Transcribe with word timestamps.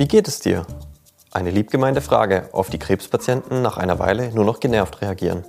Wie 0.00 0.08
geht 0.08 0.28
es 0.28 0.40
dir? 0.40 0.64
Eine 1.30 1.50
liebgemeinte 1.50 2.00
Frage, 2.00 2.48
auf 2.52 2.70
die 2.70 2.78
Krebspatienten 2.78 3.60
nach 3.60 3.76
einer 3.76 3.98
Weile 3.98 4.32
nur 4.32 4.46
noch 4.46 4.58
genervt 4.58 5.02
reagieren. 5.02 5.44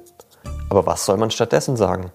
Aber 0.69 0.85
was 0.85 1.05
soll 1.05 1.15
man 1.15 1.31
stattdessen 1.31 1.77
sagen? 1.77 2.11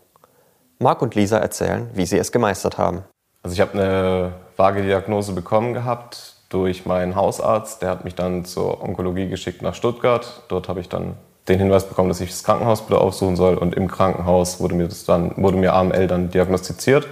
Marc 0.78 1.00
und 1.00 1.14
Lisa 1.14 1.38
erzählen, 1.38 1.88
wie 1.94 2.04
sie 2.04 2.18
es 2.18 2.32
gemeistert 2.32 2.76
haben. 2.76 3.04
Also 3.42 3.54
ich 3.54 3.62
habe 3.62 3.72
eine 3.72 4.32
vage 4.54 4.82
Diagnose 4.82 5.32
bekommen 5.32 5.72
gehabt 5.72 6.34
durch 6.50 6.84
meinen 6.84 7.16
Hausarzt. 7.16 7.80
Der 7.80 7.88
hat 7.88 8.04
mich 8.04 8.14
dann 8.14 8.44
zur 8.44 8.82
Onkologie 8.82 9.30
geschickt 9.30 9.62
nach 9.62 9.74
Stuttgart. 9.74 10.42
Dort 10.48 10.68
habe 10.68 10.80
ich 10.80 10.90
dann 10.90 11.14
den 11.48 11.58
Hinweis 11.58 11.88
bekommen, 11.88 12.10
dass 12.10 12.20
ich 12.20 12.28
das 12.28 12.44
Krankenhaus 12.44 12.82
bitte 12.82 13.00
aufsuchen 13.00 13.36
soll. 13.36 13.56
Und 13.56 13.74
im 13.74 13.88
Krankenhaus 13.90 14.60
wurde 14.60 14.74
mir, 14.74 14.88
das 14.88 15.06
dann, 15.06 15.32
wurde 15.38 15.56
mir 15.56 15.72
AML 15.72 16.06
dann 16.06 16.28
diagnostiziert. 16.28 17.06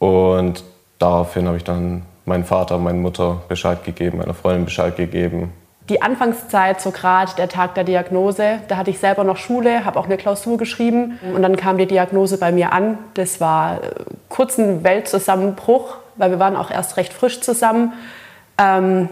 Und 0.00 0.64
daraufhin 0.98 1.46
habe 1.46 1.56
ich 1.56 1.62
dann 1.62 2.02
meinem 2.24 2.44
Vater, 2.44 2.78
meiner 2.78 2.98
Mutter 2.98 3.42
Bescheid 3.48 3.84
gegeben, 3.84 4.18
meiner 4.18 4.34
Freundin 4.34 4.64
Bescheid 4.64 4.96
gegeben. 4.96 5.52
Die 5.90 6.00
Anfangszeit, 6.00 6.80
so 6.80 6.90
gerade 6.90 7.32
der 7.36 7.50
Tag 7.50 7.74
der 7.74 7.84
Diagnose, 7.84 8.60
da 8.68 8.78
hatte 8.78 8.88
ich 8.88 8.98
selber 8.98 9.22
noch 9.22 9.36
Schule, 9.36 9.84
habe 9.84 9.98
auch 9.98 10.06
eine 10.06 10.16
Klausur 10.16 10.56
geschrieben 10.56 11.18
und 11.34 11.42
dann 11.42 11.56
kam 11.56 11.76
die 11.76 11.84
Diagnose 11.84 12.38
bei 12.38 12.52
mir 12.52 12.72
an. 12.72 12.96
Das 13.12 13.38
war 13.38 13.82
äh, 13.82 13.90
kurz 14.30 14.56
ein 14.56 14.82
Weltzusammenbruch, 14.82 15.96
weil 16.16 16.30
wir 16.30 16.38
waren 16.38 16.56
auch 16.56 16.70
erst 16.70 16.96
recht 16.96 17.12
frisch 17.12 17.42
zusammen. 17.42 17.92
Ähm, 18.56 19.10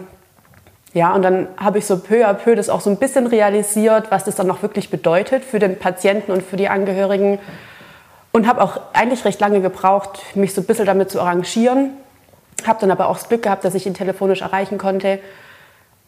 ja, 0.93 1.13
und 1.13 1.21
dann 1.21 1.47
habe 1.57 1.77
ich 1.77 1.85
so 1.85 1.99
peu 1.99 2.27
à 2.27 2.33
peu 2.33 2.55
das 2.55 2.69
auch 2.69 2.81
so 2.81 2.89
ein 2.89 2.97
bisschen 2.97 3.27
realisiert, 3.27 4.09
was 4.09 4.23
das 4.23 4.35
dann 4.35 4.47
noch 4.47 4.63
wirklich 4.63 4.89
bedeutet 4.89 5.43
für 5.43 5.59
den 5.59 5.77
Patienten 5.77 6.31
und 6.31 6.41
für 6.41 6.57
die 6.57 6.69
Angehörigen. 6.69 7.39
Und 8.31 8.47
habe 8.47 8.63
auch 8.63 8.79
eigentlich 8.93 9.25
recht 9.25 9.39
lange 9.39 9.61
gebraucht, 9.61 10.35
mich 10.35 10.55
so 10.55 10.61
ein 10.61 10.65
bisschen 10.65 10.87
damit 10.87 11.11
zu 11.11 11.21
arrangieren. 11.21 11.91
Habe 12.67 12.79
dann 12.81 12.91
aber 12.91 13.07
auch 13.07 13.17
das 13.17 13.29
Glück 13.29 13.43
gehabt, 13.43 13.63
dass 13.65 13.75
ich 13.75 13.85
ihn 13.85 13.93
telefonisch 13.93 14.41
erreichen 14.41 14.77
konnte. 14.77 15.19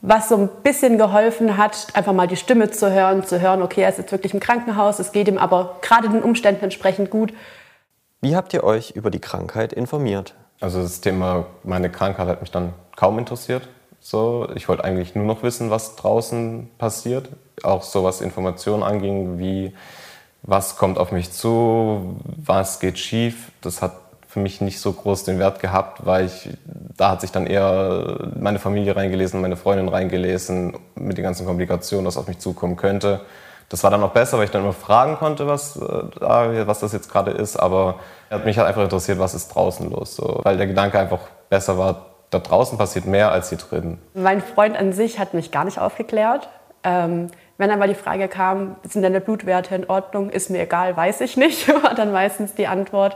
Was 0.02 0.30
so 0.30 0.38
ein 0.38 0.50
bisschen 0.64 0.98
geholfen 0.98 1.58
hat, 1.58 1.88
einfach 1.94 2.14
mal 2.14 2.28
die 2.28 2.36
Stimme 2.36 2.70
zu 2.70 2.92
hören, 2.92 3.24
zu 3.24 3.42
hören, 3.42 3.62
okay, 3.62 3.82
er 3.82 3.90
ist 3.90 3.98
jetzt 3.98 4.12
wirklich 4.12 4.34
im 4.34 4.40
Krankenhaus, 4.40 5.00
es 5.00 5.12
geht 5.12 5.28
ihm 5.28 5.38
aber 5.38 5.78
gerade 5.82 6.10
den 6.10 6.22
Umständen 6.22 6.64
entsprechend 6.64 7.10
gut. 7.10 7.34
Wie 8.22 8.36
habt 8.36 8.54
ihr 8.54 8.64
euch 8.64 8.92
über 8.92 9.10
die 9.10 9.20
Krankheit 9.20 9.74
informiert? 9.74 10.36
Also 10.60 10.82
das 10.82 11.02
Thema 11.02 11.48
meine 11.64 11.90
Krankheit 11.90 12.28
hat 12.28 12.42
mich 12.42 12.52
dann 12.52 12.74
kaum 12.96 13.20
interessiert. 13.20 13.68
So, 14.00 14.48
ich 14.54 14.70
wollte 14.70 14.84
eigentlich 14.84 15.16
nur 15.16 15.26
noch 15.26 15.42
wissen, 15.42 15.72
was 15.72 15.96
draußen 15.96 16.70
passiert. 16.78 17.30
Auch 17.64 17.82
so 17.82 18.04
was 18.04 18.22
Informationen 18.22 18.84
anging, 18.84 19.40
wie 19.40 19.74
was 20.44 20.78
kommt 20.78 21.00
auf 21.00 21.12
mich 21.12 21.32
zu, 21.32 22.16
was 22.24 22.80
geht 22.80 23.00
schief. 23.00 23.52
Das 23.62 23.82
hat 23.82 23.94
für 24.36 24.42
mich 24.42 24.60
nicht 24.60 24.82
so 24.82 24.92
groß 24.92 25.24
den 25.24 25.40
Wert 25.40 25.62
gehabt, 25.62 26.06
weil 26.06 26.26
ich, 26.26 26.50
da 26.98 27.12
hat 27.12 27.22
sich 27.22 27.32
dann 27.32 27.48
eher 27.48 28.18
meine 28.38 28.60
Familie 28.60 28.94
reingelesen, 28.94 29.40
meine 29.40 29.56
Freundin 29.56 29.88
reingelesen, 29.88 30.78
mit 30.96 31.18
den 31.18 31.24
ganzen 31.24 31.46
Komplikationen, 31.46 32.06
was 32.06 32.18
auf 32.18 32.28
mich 32.28 32.40
zukommen 32.40 32.76
könnte. 32.76 33.22
Das 33.70 33.82
war 33.86 33.92
dann 33.92 34.04
auch 34.04 34.12
besser, 34.12 34.38
weil 34.38 34.44
ich 34.44 34.52
dann 34.52 34.64
immer 34.64 34.74
fragen 34.74 35.16
konnte, 35.16 35.48
was, 35.48 35.78
äh, 35.78 36.68
was 36.68 36.82
das 36.82 36.92
jetzt 36.92 37.10
gerade 37.10 37.32
ist. 37.32 37.56
Aber 37.56 37.96
mich 38.44 38.58
hat 38.58 38.68
einfach 38.68 38.84
interessiert, 38.84 39.20
was 39.20 39.34
ist 39.34 39.56
draußen 39.56 39.90
los. 39.90 40.18
So. 40.18 40.42
Weil 40.44 40.58
der 40.58 40.68
Gedanke 40.68 41.00
einfach 41.00 41.22
besser 41.50 41.78
war, 41.78 42.08
da 42.30 42.40
draußen 42.40 42.78
passiert 42.78 43.06
mehr 43.06 43.32
als 43.32 43.48
hier 43.48 43.58
drin. 43.58 44.00
Mein 44.16 44.42
Freund 44.42 44.76
an 44.76 44.92
sich 44.92 45.18
hat 45.18 45.34
mich 45.34 45.50
gar 45.52 45.64
nicht 45.64 45.80
aufgeklärt. 45.80 46.50
Ähm, 46.84 47.30
wenn 47.58 47.72
einmal 47.72 47.88
die 47.88 47.96
Frage 47.96 48.28
kam, 48.28 48.76
sind 48.84 49.02
deine 49.02 49.22
Blutwerte 49.22 49.76
in 49.76 49.90
Ordnung, 49.90 50.30
ist 50.30 50.50
mir 50.50 50.62
egal, 50.62 50.98
weiß 50.98 51.22
ich 51.22 51.38
nicht, 51.38 51.70
war 51.84 51.96
dann 51.96 52.12
meistens 52.12 52.54
die 52.54 52.68
Antwort. 52.68 53.16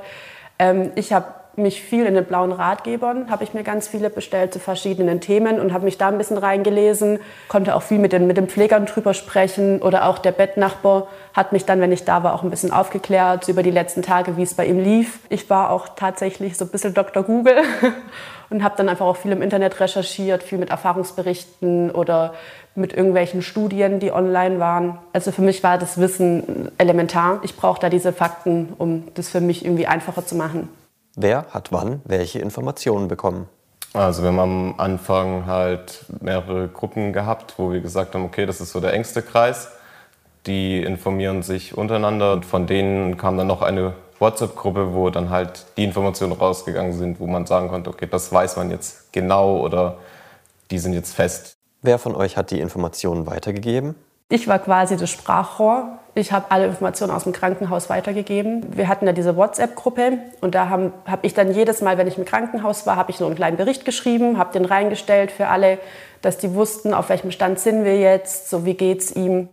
Ähm, 0.60 0.92
ich 0.96 1.14
habe 1.14 1.39
mich 1.60 1.82
viel 1.82 2.06
in 2.06 2.16
den 2.16 2.26
blauen 2.26 2.52
Ratgebern, 2.52 3.30
habe 3.30 3.44
ich 3.44 3.54
mir 3.54 3.64
ganz 3.64 3.88
viele 3.88 4.10
bestellt 4.10 4.54
zu 4.54 4.60
verschiedenen 4.60 5.22
Themen 5.22 5.60
und 5.60 5.74
habe 5.74 5.86
mich 5.86 5.98
da 5.98 6.08
ein 6.08 6.18
bisschen 6.18 6.38
reingelesen, 6.38 7.20
konnte 7.48 7.76
auch 7.76 7.84
viel 7.84 8.00
mit 8.00 8.14
den, 8.14 8.28
mit 8.28 8.38
den 8.38 8.48
Pflegern 8.48 8.86
drüber 8.86 9.14
sprechen 9.14 9.82
oder 9.82 10.06
auch 10.08 10.18
der 10.18 10.32
Bettnachbar 10.32 11.08
hat 11.34 11.54
mich 11.54 11.66
dann, 11.66 11.80
wenn 11.82 11.92
ich 11.92 12.06
da 12.06 12.24
war, 12.24 12.34
auch 12.34 12.44
ein 12.44 12.50
bisschen 12.50 12.72
aufgeklärt 12.72 13.48
über 13.48 13.64
die 13.64 13.72
letzten 13.72 14.02
Tage, 14.02 14.38
wie 14.38 14.44
es 14.44 14.54
bei 14.54 14.66
ihm 14.66 14.80
lief. 14.80 15.20
Ich 15.30 15.50
war 15.50 15.70
auch 15.70 15.90
tatsächlich 15.96 16.58
so 16.58 16.66
ein 16.66 16.72
bisschen 16.72 16.94
Dr. 16.94 17.24
Google 17.24 17.62
und 18.50 18.64
habe 18.64 18.76
dann 18.78 18.90
einfach 18.90 19.06
auch 19.06 19.18
viel 19.18 19.32
im 19.32 19.42
Internet 19.42 19.80
recherchiert, 19.80 20.44
viel 20.44 20.58
mit 20.58 20.70
Erfahrungsberichten 20.70 21.92
oder 21.92 22.34
mit 22.76 22.94
irgendwelchen 22.94 23.42
Studien, 23.42 24.00
die 24.00 24.12
online 24.12 24.60
waren. 24.60 24.98
Also 25.14 25.32
für 25.32 25.42
mich 25.42 25.64
war 25.64 25.78
das 25.78 26.00
Wissen 26.00 26.72
elementar. 26.78 27.40
Ich 27.44 27.56
brauche 27.56 27.80
da 27.80 27.90
diese 27.90 28.14
Fakten, 28.14 28.74
um 28.78 29.04
das 29.14 29.30
für 29.30 29.42
mich 29.42 29.66
irgendwie 29.66 29.88
einfacher 29.88 30.26
zu 30.26 30.36
machen. 30.36 30.70
Wer 31.22 31.48
hat 31.50 31.74
wann 31.74 32.02
welche 32.06 32.40
Informationen 32.40 33.10
bekommen? 33.10 33.50
Also 33.92 34.22
wir 34.22 34.30
haben 34.30 34.40
am 34.40 34.76
Anfang 34.78 35.48
halt 35.48 36.06
mehrere 36.22 36.70
Gruppen 36.70 37.12
gehabt, 37.12 37.56
wo 37.58 37.74
wir 37.74 37.82
gesagt 37.82 38.16
haben, 38.16 38.24
okay, 38.24 38.46
das 38.46 38.62
ist 38.62 38.72
so 38.72 38.80
der 38.80 38.94
engste 38.94 39.22
Kreis. 39.22 39.68
Die 40.46 40.82
informieren 40.82 41.44
sich 41.44 41.78
untereinander 41.78 42.32
und 42.32 42.46
von 42.46 42.68
denen 42.68 43.18
kam 43.18 43.38
dann 43.38 43.48
noch 43.48 43.62
eine 43.62 43.96
WhatsApp-Gruppe, 44.20 44.94
wo 44.94 45.10
dann 45.10 45.30
halt 45.30 45.66
die 45.76 45.84
Informationen 45.84 46.32
rausgegangen 46.32 46.94
sind, 46.94 47.20
wo 47.20 47.28
man 47.28 47.46
sagen 47.46 47.68
konnte, 47.68 47.90
okay, 47.90 48.08
das 48.10 48.32
weiß 48.32 48.56
man 48.56 48.72
jetzt 48.72 49.12
genau 49.12 49.60
oder 49.60 49.98
die 50.72 50.80
sind 50.80 50.94
jetzt 50.94 51.14
fest. 51.14 51.58
Wer 51.82 52.00
von 52.00 52.16
euch 52.16 52.38
hat 52.38 52.50
die 52.50 52.62
Informationen 52.62 53.28
weitergegeben? 53.28 53.96
Ich 54.32 54.48
war 54.48 54.60
quasi 54.60 54.96
das 54.96 55.10
Sprachrohr. 55.10 55.98
Ich 56.14 56.32
habe 56.32 56.46
alle 56.50 56.68
Informationen 56.68 57.12
aus 57.12 57.24
dem 57.24 57.34
Krankenhaus 57.34 57.90
weitergegeben. 57.90 58.78
Wir 58.78 58.88
hatten 58.88 59.08
ja 59.08 59.14
diese 59.14 59.36
WhatsApp-Gruppe 59.36 60.20
und 60.40 60.54
da 60.54 60.70
habe 60.70 60.94
hab 61.06 61.24
ich 61.24 61.34
dann 61.34 61.52
jedes 61.52 61.82
Mal, 61.82 61.98
wenn 61.98 62.08
ich 62.08 62.18
im 62.18 62.26
Krankenhaus 62.26 62.86
war, 62.86 62.96
habe 62.96 63.10
ich 63.10 63.18
so 63.18 63.26
einen 63.26 63.36
kleinen 63.36 63.58
Bericht 63.58 63.86
geschrieben, 63.86 64.38
habe 64.38 64.54
den 64.54 64.66
reingestellt 64.66 65.32
für 65.32 65.48
alle, 65.48 65.80
dass 66.22 66.38
die 66.38 66.54
wussten, 66.54 66.94
auf 66.94 67.10
welchem 67.10 67.32
Stand 67.32 67.60
sind 67.60 67.86
wir 67.86 68.00
jetzt, 68.00 68.50
so 68.50 68.66
wie 68.66 68.76
geht's 68.76 69.12
ihm. 69.12 69.50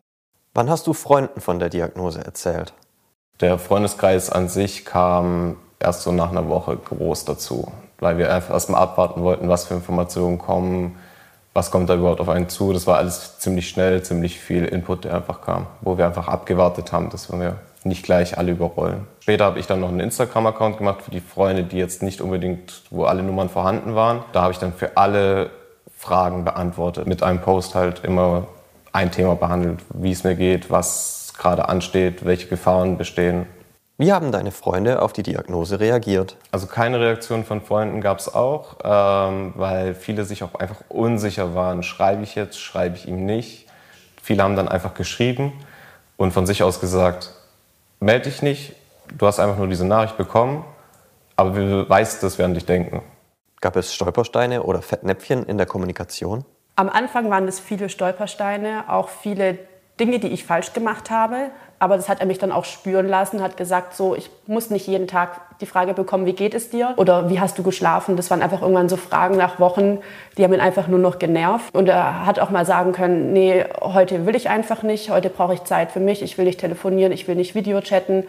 Wann 0.52 0.68
hast 0.68 0.86
du 0.86 0.92
Freunden 0.92 1.40
von 1.40 1.58
der 1.58 1.70
Diagnose 1.70 2.22
erzählt? 2.22 2.74
Der 3.40 3.58
Freundeskreis 3.58 4.30
an 4.30 4.48
sich 4.48 4.84
kam 4.84 5.56
erst 5.78 6.02
so 6.02 6.12
nach 6.12 6.30
einer 6.30 6.48
Woche 6.48 6.76
groß 6.76 7.24
dazu, 7.24 7.72
weil 7.98 8.18
wir 8.18 8.32
einfach 8.32 8.52
erstmal 8.52 8.82
abwarten 8.82 9.22
wollten, 9.22 9.48
was 9.48 9.66
für 9.66 9.74
Informationen 9.74 10.36
kommen, 10.38 10.98
was 11.56 11.70
kommt 11.70 11.88
da 11.88 11.94
überhaupt 11.94 12.20
auf 12.20 12.28
einen 12.28 12.48
zu. 12.48 12.72
Das 12.72 12.86
war 12.86 12.98
alles 12.98 13.38
ziemlich 13.38 13.68
schnell, 13.68 14.02
ziemlich 14.02 14.38
viel 14.38 14.66
Input, 14.66 15.04
der 15.04 15.14
einfach 15.14 15.40
kam, 15.40 15.66
wo 15.80 15.96
wir 15.96 16.06
einfach 16.06 16.28
abgewartet 16.28 16.92
haben, 16.92 17.08
dass 17.10 17.32
wir 17.32 17.56
nicht 17.82 18.04
gleich 18.04 18.36
alle 18.36 18.52
überrollen. 18.52 19.06
Später 19.20 19.46
habe 19.46 19.58
ich 19.58 19.66
dann 19.66 19.80
noch 19.80 19.88
einen 19.88 20.00
Instagram-Account 20.00 20.78
gemacht 20.78 21.02
für 21.02 21.10
die 21.10 21.20
Freunde, 21.20 21.64
die 21.64 21.78
jetzt 21.78 22.02
nicht 22.02 22.20
unbedingt, 22.20 22.82
wo 22.90 23.04
alle 23.04 23.22
Nummern 23.22 23.48
vorhanden 23.48 23.94
waren. 23.94 24.22
Da 24.32 24.42
habe 24.42 24.52
ich 24.52 24.58
dann 24.58 24.72
für 24.72 24.96
alle 24.96 25.50
Fragen 25.96 26.44
beantwortet. 26.44 27.06
Mit 27.06 27.22
einem 27.22 27.40
Post 27.40 27.74
halt 27.74 28.04
immer 28.04 28.46
ein 28.92 29.10
Thema 29.10 29.34
behandelt, 29.34 29.80
wie 29.94 30.12
es 30.12 30.24
mir 30.24 30.34
geht, 30.34 30.70
was 30.70 31.32
gerade 31.38 31.68
ansteht, 31.68 32.24
welche 32.24 32.48
Gefahren 32.48 32.98
bestehen. 32.98 33.46
Wie 33.98 34.12
haben 34.12 34.30
deine 34.30 34.50
Freunde 34.50 35.00
auf 35.00 35.14
die 35.14 35.22
Diagnose 35.22 35.80
reagiert? 35.80 36.36
Also 36.52 36.66
keine 36.66 37.00
Reaktion 37.00 37.44
von 37.44 37.62
Freunden 37.62 38.02
gab 38.02 38.18
es 38.18 38.32
auch, 38.32 38.76
ähm, 38.84 39.54
weil 39.56 39.94
viele 39.94 40.24
sich 40.24 40.42
auch 40.42 40.54
einfach 40.54 40.82
unsicher 40.90 41.54
waren. 41.54 41.82
Schreibe 41.82 42.22
ich 42.22 42.34
jetzt, 42.34 42.60
schreibe 42.60 42.96
ich 42.96 43.08
ihm 43.08 43.24
nicht? 43.24 43.66
Viele 44.22 44.42
haben 44.42 44.54
dann 44.54 44.68
einfach 44.68 44.92
geschrieben 44.92 45.54
und 46.18 46.32
von 46.32 46.46
sich 46.46 46.62
aus 46.62 46.78
gesagt, 46.78 47.32
melde 48.00 48.28
dich 48.28 48.42
nicht, 48.42 48.74
du 49.16 49.26
hast 49.26 49.40
einfach 49.40 49.56
nur 49.56 49.68
diese 49.68 49.86
Nachricht 49.86 50.18
bekommen, 50.18 50.64
aber 51.36 51.56
wir 51.56 51.88
weißt 51.88 52.22
das 52.22 52.36
werden 52.36 52.52
dich 52.52 52.66
denken. 52.66 53.02
Gab 53.62 53.76
es 53.76 53.94
Stolpersteine 53.94 54.62
oder 54.62 54.82
Fettnäpfchen 54.82 55.44
in 55.46 55.56
der 55.56 55.66
Kommunikation? 55.66 56.44
Am 56.74 56.90
Anfang 56.90 57.30
waren 57.30 57.48
es 57.48 57.58
viele 57.60 57.88
Stolpersteine, 57.88 58.84
auch 58.88 59.08
viele 59.08 59.58
Dinge, 59.98 60.18
die 60.18 60.28
ich 60.28 60.44
falsch 60.44 60.72
gemacht 60.72 61.10
habe. 61.10 61.50
Aber 61.78 61.96
das 61.96 62.08
hat 62.08 62.20
er 62.20 62.26
mich 62.26 62.38
dann 62.38 62.52
auch 62.52 62.64
spüren 62.64 63.06
lassen, 63.06 63.42
hat 63.42 63.58
gesagt, 63.58 63.94
so, 63.94 64.14
ich 64.14 64.30
muss 64.46 64.70
nicht 64.70 64.86
jeden 64.86 65.06
Tag 65.06 65.58
die 65.60 65.66
Frage 65.66 65.92
bekommen, 65.92 66.24
wie 66.24 66.32
geht 66.32 66.54
es 66.54 66.70
dir? 66.70 66.94
Oder 66.96 67.28
wie 67.28 67.38
hast 67.38 67.58
du 67.58 67.62
geschlafen? 67.62 68.16
Das 68.16 68.30
waren 68.30 68.40
einfach 68.40 68.62
irgendwann 68.62 68.88
so 68.88 68.96
Fragen 68.96 69.36
nach 69.36 69.60
Wochen, 69.60 69.98
die 70.38 70.44
haben 70.44 70.54
ihn 70.54 70.60
einfach 70.60 70.88
nur 70.88 70.98
noch 70.98 71.18
genervt. 71.18 71.74
Und 71.74 71.88
er 71.88 72.24
hat 72.24 72.38
auch 72.38 72.48
mal 72.48 72.64
sagen 72.64 72.92
können, 72.92 73.34
nee, 73.34 73.64
heute 73.80 74.24
will 74.24 74.36
ich 74.36 74.48
einfach 74.48 74.82
nicht, 74.82 75.10
heute 75.10 75.28
brauche 75.28 75.52
ich 75.52 75.64
Zeit 75.64 75.92
für 75.92 76.00
mich, 76.00 76.22
ich 76.22 76.38
will 76.38 76.46
nicht 76.46 76.60
telefonieren, 76.60 77.12
ich 77.12 77.28
will 77.28 77.34
nicht 77.34 77.54
Videochatten. 77.54 78.24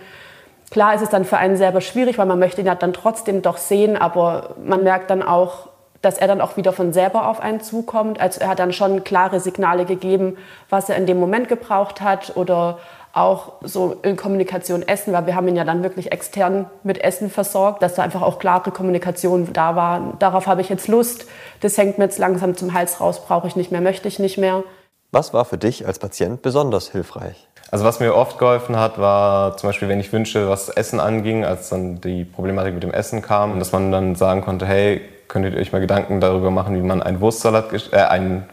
Klar 0.70 0.96
ist 0.96 1.02
es 1.02 1.10
dann 1.10 1.24
für 1.24 1.38
einen 1.38 1.56
selber 1.56 1.80
schwierig, 1.80 2.18
weil 2.18 2.26
man 2.26 2.40
möchte 2.40 2.60
ihn 2.60 2.68
halt 2.68 2.84
dann 2.84 2.92
trotzdem 2.92 3.42
doch 3.42 3.56
sehen, 3.56 3.96
aber 3.96 4.56
man 4.62 4.84
merkt 4.84 5.10
dann 5.10 5.24
auch, 5.24 5.70
dass 6.08 6.18
er 6.18 6.28
dann 6.28 6.40
auch 6.40 6.56
wieder 6.56 6.72
von 6.72 6.94
selber 6.94 7.28
auf 7.28 7.42
einen 7.42 7.60
zukommt. 7.60 8.22
Also 8.22 8.40
er 8.40 8.48
hat 8.48 8.60
dann 8.60 8.72
schon 8.72 9.04
klare 9.04 9.42
Signale 9.42 9.84
gegeben, 9.84 10.38
was 10.70 10.88
er 10.88 10.96
in 10.96 11.06
dem 11.06 11.20
Moment 11.20 11.50
gebraucht 11.50 12.00
hat 12.00 12.38
oder 12.38 12.80
auch 13.12 13.54
so 13.62 13.98
in 14.04 14.16
Kommunikation 14.16 14.88
Essen, 14.88 15.12
weil 15.12 15.26
wir 15.26 15.36
haben 15.36 15.50
ihn 15.50 15.58
ja 15.58 15.66
dann 15.66 15.84
wirklich 15.84 16.14
extern 16.14 16.68
mit 16.84 17.04
Essen 17.04 17.30
versorgt, 17.30 17.82
dass 17.82 17.96
da 17.96 18.04
einfach 18.04 18.22
auch 18.22 18.40
klare 18.40 18.72
Kommunikation 18.72 19.52
da 19.52 19.76
war. 19.76 20.14
Darauf 20.20 20.48
habe 20.48 20.62
ich 20.62 20.70
jetzt 20.70 20.88
Lust, 20.88 21.26
das 21.60 21.78
hängt 21.78 21.98
mir 21.98 22.06
jetzt 22.06 22.20
langsam 22.20 22.56
zum 22.56 22.74
Hals 22.74 23.02
raus, 23.02 23.26
brauche 23.26 23.48
ich 23.48 23.58
nicht 23.58 23.74
mehr, 23.74 23.82
möchte 23.82 24.08
ich 24.08 24.18
nicht 24.18 24.38
mehr. 24.38 24.64
Was 25.12 25.34
war 25.34 25.44
für 25.44 25.58
dich 25.58 25.86
als 25.86 26.00
Patient 26.00 26.42
besonders 26.42 26.90
hilfreich? 26.90 27.50
Also 27.70 27.84
was 27.84 28.00
mir 28.00 28.16
oft 28.16 28.40
geholfen 28.40 28.78
hat, 28.78 28.98
war 28.98 29.58
zum 29.58 29.68
Beispiel, 29.68 29.90
wenn 29.90 30.00
ich 30.00 30.14
Wünsche, 30.14 30.48
was 30.48 30.70
Essen 30.70 31.02
anging, 31.02 31.44
als 31.44 31.68
dann 31.68 32.00
die 32.00 32.24
Problematik 32.24 32.76
mit 32.76 32.84
dem 32.84 32.94
Essen 32.94 33.22
kam, 33.22 33.60
dass 33.60 33.74
man 33.74 33.92
dann 33.92 34.16
sagen 34.16 34.42
konnte, 34.42 34.66
hey, 34.66 35.02
könntet 35.28 35.54
ihr 35.54 35.60
euch 35.60 35.72
mal 35.72 35.80
Gedanken 35.82 36.20
darüber 36.20 36.52
machen, 36.52 36.76
wie 36.76 36.86
man 36.86 37.02
einen 37.02 37.20
Wurstsalat, 37.20 37.94
äh, 37.94 37.98
einen 37.98 38.46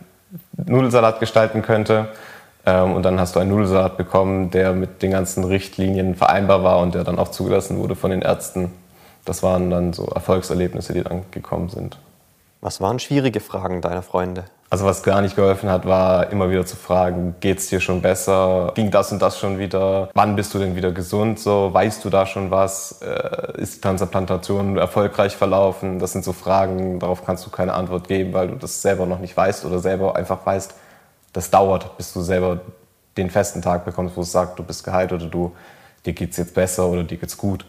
Nudelsalat 0.56 1.20
gestalten 1.20 1.62
könnte. 1.62 2.08
Ähm, 2.66 2.92
und 2.94 3.02
dann 3.02 3.20
hast 3.20 3.36
du 3.36 3.40
einen 3.40 3.50
Nudelsalat 3.50 3.96
bekommen, 3.96 4.50
der 4.50 4.72
mit 4.72 5.02
den 5.02 5.10
ganzen 5.10 5.44
Richtlinien 5.44 6.14
vereinbar 6.14 6.64
war 6.64 6.78
und 6.78 6.94
der 6.94 7.04
dann 7.04 7.18
auch 7.18 7.28
zugelassen 7.28 7.78
wurde 7.78 7.94
von 7.94 8.10
den 8.10 8.22
Ärzten. 8.22 8.72
Das 9.24 9.42
waren 9.42 9.70
dann 9.70 9.92
so 9.92 10.06
Erfolgserlebnisse, 10.06 10.92
die 10.92 11.02
dann 11.02 11.24
gekommen 11.30 11.68
sind. 11.68 11.98
Was 12.60 12.80
waren 12.80 12.98
schwierige 12.98 13.40
Fragen 13.40 13.80
deiner 13.80 14.02
Freunde? 14.02 14.44
Also 14.74 14.86
was 14.86 15.04
gar 15.04 15.20
nicht 15.20 15.36
geholfen 15.36 15.70
hat, 15.70 15.86
war 15.86 16.32
immer 16.32 16.50
wieder 16.50 16.66
zu 16.66 16.74
fragen, 16.74 17.36
geht's 17.38 17.68
dir 17.68 17.78
schon 17.78 18.02
besser? 18.02 18.72
Ging 18.74 18.90
das 18.90 19.12
und 19.12 19.22
das 19.22 19.38
schon 19.38 19.60
wieder? 19.60 20.10
Wann 20.14 20.34
bist 20.34 20.52
du 20.52 20.58
denn 20.58 20.74
wieder 20.74 20.90
gesund? 20.90 21.38
So, 21.38 21.72
weißt 21.72 22.04
du 22.04 22.10
da 22.10 22.26
schon 22.26 22.50
was? 22.50 23.00
Äh, 23.00 23.52
ist 23.62 23.76
die 23.76 23.80
Transplantation 23.82 24.76
erfolgreich 24.76 25.36
verlaufen? 25.36 26.00
Das 26.00 26.10
sind 26.10 26.24
so 26.24 26.32
Fragen, 26.32 26.98
darauf 26.98 27.24
kannst 27.24 27.46
du 27.46 27.50
keine 27.50 27.72
Antwort 27.72 28.08
geben, 28.08 28.32
weil 28.32 28.48
du 28.48 28.56
das 28.56 28.82
selber 28.82 29.06
noch 29.06 29.20
nicht 29.20 29.36
weißt 29.36 29.64
oder 29.64 29.78
selber 29.78 30.16
einfach 30.16 30.44
weißt, 30.44 30.74
das 31.32 31.50
dauert, 31.52 31.96
bis 31.96 32.12
du 32.12 32.22
selber 32.22 32.58
den 33.16 33.30
festen 33.30 33.62
Tag 33.62 33.84
bekommst, 33.84 34.16
wo 34.16 34.22
es 34.22 34.32
sagt, 34.32 34.58
du 34.58 34.64
bist 34.64 34.82
geheilt 34.82 35.12
oder 35.12 35.26
du, 35.26 35.54
dir 36.04 36.14
geht's 36.14 36.36
jetzt 36.36 36.52
besser 36.52 36.88
oder 36.88 37.04
dir 37.04 37.18
geht's 37.18 37.36
gut. 37.36 37.64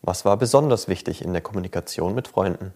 Was 0.00 0.24
war 0.24 0.36
besonders 0.36 0.88
wichtig 0.88 1.24
in 1.24 1.32
der 1.32 1.42
Kommunikation 1.42 2.12
mit 2.12 2.26
Freunden? 2.26 2.74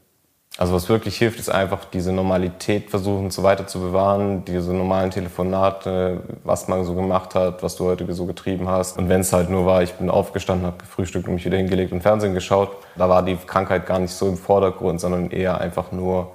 Also 0.59 0.73
was 0.73 0.89
wirklich 0.89 1.19
hilft, 1.19 1.39
ist 1.39 1.51
einfach 1.51 1.85
diese 1.85 2.13
Normalität 2.13 2.89
versuchen 2.89 3.31
so 3.31 3.43
weiter 3.43 3.67
zu 3.67 3.79
bewahren, 3.79 4.45
diese 4.47 4.73
normalen 4.73 5.11
Telefonate, 5.11 6.23
was 6.45 6.67
man 6.67 6.83
so 6.85 6.95
gemacht 6.95 7.35
hat, 7.35 7.63
was 7.63 7.77
du 7.77 7.85
heute 7.85 8.11
so 8.15 8.25
getrieben 8.25 8.67
hast. 8.67 8.97
Und 8.97 9.11
wenn 9.11 9.21
es 9.21 9.35
halt 9.35 9.51
nur 9.51 9.67
war, 9.67 9.83
ich 9.83 9.93
bin 9.95 10.09
aufgestanden, 10.09 10.67
habe 10.67 10.79
gefrühstückt 10.79 11.29
und 11.29 11.35
mich 11.35 11.45
wieder 11.45 11.59
hingelegt 11.59 11.93
und 11.93 12.01
Fernsehen 12.01 12.33
geschaut, 12.33 12.71
da 12.97 13.09
war 13.11 13.23
die 13.23 13.37
Krankheit 13.37 13.85
gar 13.85 13.99
nicht 13.99 14.13
so 14.13 14.29
im 14.29 14.39
Vordergrund, 14.39 14.99
sondern 14.99 15.31
eher 15.31 15.61
einfach 15.61 15.93
nur, 15.93 16.33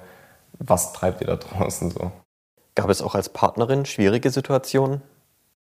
was 0.60 0.92
treibt 0.92 1.20
ihr 1.20 1.26
da 1.26 1.36
draußen 1.36 1.90
so. 1.90 2.12
Gab 2.76 2.90
es 2.90 3.02
auch 3.02 3.16
als 3.16 3.28
Partnerin 3.28 3.84
schwierige 3.86 4.30
Situationen? 4.30 5.02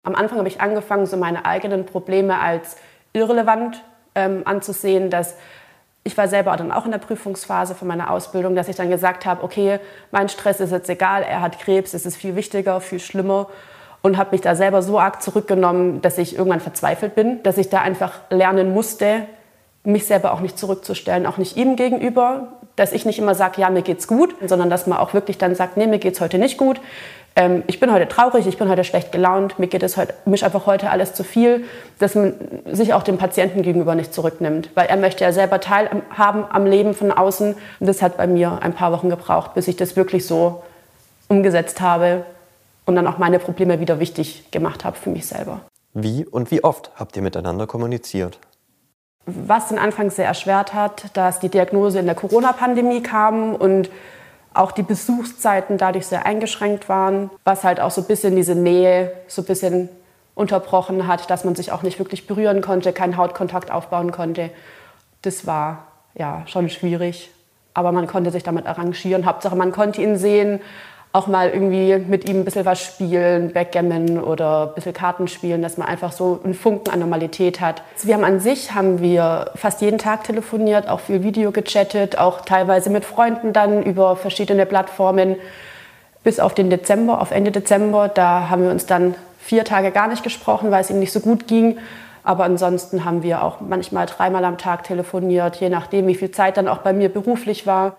Am 0.03 0.13
Anfang 0.13 0.37
habe 0.37 0.47
ich 0.47 0.61
angefangen, 0.61 1.07
so 1.07 1.17
meine 1.17 1.45
eigenen 1.45 1.87
Probleme 1.87 2.39
als 2.39 2.75
irrelevant 3.13 3.83
ähm, 4.15 4.43
anzusehen, 4.45 5.09
dass 5.09 5.35
ich 6.03 6.17
war 6.17 6.27
selber 6.27 6.55
dann 6.57 6.71
auch 6.71 6.85
in 6.85 6.91
der 6.91 6.97
Prüfungsphase 6.97 7.75
von 7.75 7.87
meiner 7.87 8.11
Ausbildung, 8.11 8.55
dass 8.55 8.67
ich 8.67 8.75
dann 8.75 8.89
gesagt 8.89 9.25
habe, 9.25 9.43
okay, 9.43 9.79
mein 10.11 10.27
Stress 10.27 10.59
ist 10.59 10.71
jetzt 10.71 10.89
egal, 10.89 11.23
er 11.23 11.41
hat 11.41 11.59
Krebs, 11.59 11.93
es 11.93 12.05
ist 12.05 12.17
viel 12.17 12.35
wichtiger, 12.35 12.81
viel 12.81 12.99
schlimmer 12.99 13.47
und 14.01 14.17
habe 14.17 14.31
mich 14.31 14.41
da 14.41 14.53
selber 14.55 14.81
so 14.81 14.99
arg 14.99 15.21
zurückgenommen, 15.21 16.01
dass 16.01 16.17
ich 16.17 16.37
irgendwann 16.37 16.59
verzweifelt 16.59 17.15
bin, 17.15 17.41
dass 17.43 17.57
ich 17.57 17.69
da 17.69 17.81
einfach 17.81 18.19
lernen 18.29 18.73
musste, 18.73 19.25
mich 19.85 20.05
selber 20.05 20.33
auch 20.33 20.41
nicht 20.41 20.59
zurückzustellen, 20.59 21.25
auch 21.25 21.37
nicht 21.37 21.55
ihm 21.55 21.77
gegenüber, 21.77 22.49
dass 22.75 22.91
ich 22.91 23.05
nicht 23.05 23.19
immer 23.19 23.35
sage, 23.35 23.61
ja, 23.61 23.69
mir 23.69 23.81
geht's 23.81 24.07
gut, 24.07 24.35
sondern 24.45 24.69
dass 24.69 24.87
man 24.87 24.97
auch 24.97 25.13
wirklich 25.13 25.37
dann 25.37 25.55
sagt, 25.55 25.77
nee, 25.77 25.87
mir 25.87 25.99
geht's 25.99 26.21
heute 26.21 26.37
nicht 26.37 26.57
gut. 26.57 26.81
Ähm, 27.35 27.63
ich 27.67 27.79
bin 27.79 27.91
heute 27.91 28.07
traurig, 28.07 28.45
ich 28.45 28.57
bin 28.57 28.69
heute 28.69 28.83
schlecht 28.83 29.11
gelaunt, 29.11 29.57
mir 29.57 29.67
geht 29.67 29.83
es 29.83 29.97
heute, 29.97 30.13
mich 30.25 30.45
einfach 30.45 30.65
heute 30.65 30.89
alles 30.89 31.13
zu 31.13 31.23
viel, 31.23 31.65
dass 31.99 32.15
man 32.15 32.33
sich 32.71 32.93
auch 32.93 33.03
dem 33.03 33.17
Patienten 33.17 33.63
gegenüber 33.63 33.95
nicht 33.95 34.13
zurücknimmt, 34.13 34.69
weil 34.75 34.87
er 34.87 34.97
möchte 34.97 35.23
ja 35.23 35.31
selber 35.31 35.59
teilhaben 35.59 36.45
am 36.49 36.65
Leben 36.65 36.93
von 36.93 37.11
außen. 37.11 37.55
Und 37.79 37.87
das 37.87 38.01
hat 38.01 38.17
bei 38.17 38.27
mir 38.27 38.59
ein 38.61 38.73
paar 38.73 38.91
Wochen 38.91 39.09
gebraucht, 39.09 39.55
bis 39.55 39.67
ich 39.67 39.75
das 39.75 39.95
wirklich 39.95 40.27
so 40.27 40.63
umgesetzt 41.27 41.81
habe 41.81 42.25
und 42.85 42.95
dann 42.95 43.07
auch 43.07 43.17
meine 43.17 43.39
Probleme 43.39 43.79
wieder 43.79 43.99
wichtig 43.99 44.51
gemacht 44.51 44.85
habe 44.85 44.97
für 44.97 45.09
mich 45.09 45.25
selber. 45.25 45.61
Wie 45.93 46.25
und 46.25 46.51
wie 46.51 46.63
oft 46.63 46.91
habt 46.95 47.15
ihr 47.15 47.21
miteinander 47.21 47.65
kommuniziert? 47.67 48.39
Was 49.25 49.69
den 49.69 49.79
Anfang 49.79 50.09
sehr 50.09 50.25
erschwert 50.25 50.73
hat, 50.73 51.05
dass 51.13 51.39
die 51.39 51.49
Diagnose 51.49 51.99
in 51.99 52.05
der 52.05 52.15
Corona-Pandemie 52.15 53.01
kam 53.01 53.55
und 53.55 53.89
auch 54.53 54.71
die 54.71 54.83
Besuchszeiten 54.83 55.77
dadurch 55.77 56.07
sehr 56.07 56.25
eingeschränkt 56.25 56.89
waren, 56.89 57.29
was 57.43 57.63
halt 57.63 57.79
auch 57.79 57.91
so 57.91 58.01
ein 58.01 58.07
bisschen 58.07 58.35
diese 58.35 58.55
Nähe 58.55 59.11
so 59.27 59.41
ein 59.41 59.45
bisschen 59.45 59.89
unterbrochen 60.35 61.07
hat, 61.07 61.29
dass 61.29 61.43
man 61.43 61.55
sich 61.55 61.71
auch 61.71 61.83
nicht 61.83 61.99
wirklich 61.99 62.27
berühren 62.27 62.61
konnte, 62.61 62.93
keinen 62.93 63.17
Hautkontakt 63.17 63.71
aufbauen 63.71 64.11
konnte. 64.11 64.49
Das 65.21 65.45
war 65.45 65.87
ja 66.15 66.43
schon 66.47 66.69
schwierig, 66.69 67.31
aber 67.73 67.91
man 67.91 68.07
konnte 68.07 68.31
sich 68.31 68.43
damit 68.43 68.65
arrangieren. 68.65 69.25
Hauptsache, 69.25 69.55
man 69.55 69.71
konnte 69.71 70.01
ihn 70.01 70.17
sehen, 70.17 70.59
auch 71.13 71.27
mal 71.27 71.51
irgendwie 71.51 71.95
mit 71.99 72.27
ihm 72.27 72.39
ein 72.39 72.45
bisschen 72.45 72.65
was 72.65 72.81
spielen, 72.81 73.53
Backgammon 73.53 74.19
oder 74.19 74.69
ein 74.69 74.73
bisschen 74.73 74.93
Karten 74.93 75.27
spielen, 75.27 75.61
dass 75.61 75.77
man 75.77 75.87
einfach 75.87 76.11
so 76.11 76.39
einen 76.43 76.55
Funken 76.55 76.91
an 76.91 76.99
Normalität 76.99 77.61
hat. 77.61 77.83
Wir 78.01 78.15
haben 78.15 78.23
an 78.23 78.39
sich, 78.39 78.73
haben 78.73 78.99
wir 78.99 79.51
fast 79.53 79.81
jeden 79.81 79.99
Tag 79.99 80.23
telefoniert, 80.23 80.89
auch 80.89 80.99
viel 80.99 81.21
Video 81.21 81.51
gechattet, 81.51 82.17
auch 82.17 82.41
teilweise 82.41 82.89
mit 82.89 83.05
Freunden 83.05 83.53
dann 83.53 83.83
über 83.83 84.15
verschiedene 84.15 84.65
Plattformen. 84.65 85.35
Bis 86.23 86.39
auf 86.39 86.55
den 86.55 86.71
Dezember, 86.71 87.21
auf 87.21 87.29
Ende 87.29 87.51
Dezember, 87.51 88.07
da 88.07 88.49
haben 88.49 88.63
wir 88.63 88.71
uns 88.71 88.87
dann 88.87 89.13
vier 89.39 89.65
Tage 89.65 89.91
gar 89.91 90.07
nicht 90.07 90.23
gesprochen, 90.23 90.71
weil 90.71 90.81
es 90.81 90.89
ihm 90.89 90.99
nicht 90.99 91.11
so 91.11 91.19
gut 91.19 91.47
ging. 91.47 91.77
Aber 92.23 92.43
ansonsten 92.45 93.05
haben 93.05 93.21
wir 93.21 93.43
auch 93.43 93.61
manchmal 93.61 94.07
dreimal 94.07 94.45
am 94.45 94.57
Tag 94.57 94.83
telefoniert, 94.83 95.57
je 95.57 95.69
nachdem, 95.69 96.07
wie 96.07 96.15
viel 96.15 96.31
Zeit 96.31 96.57
dann 96.57 96.67
auch 96.67 96.79
bei 96.79 96.93
mir 96.93 97.09
beruflich 97.09 97.67
war. 97.67 97.97